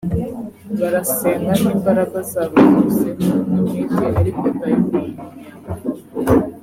barasenga 0.79 1.51
n’imbaraga 1.61 2.17
zabo 2.31 2.55
zose 2.71 3.07
n’umwete 3.51 4.03
ariko 4.19 4.43
dayimoni 4.57 5.11
ntiyamuvamo 5.61 6.47